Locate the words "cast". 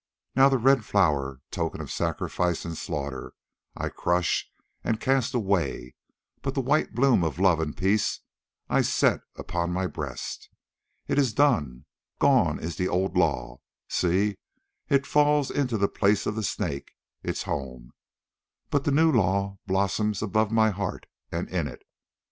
4.99-5.35